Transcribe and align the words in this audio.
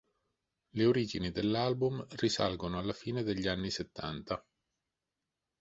Le 0.71 0.83
origini 0.85 1.29
dell'album 1.29 2.03
risalgono 2.15 2.79
alla 2.79 2.91
fine 2.91 3.21
degli 3.21 3.47
anni 3.47 3.69
settanta. 3.69 4.43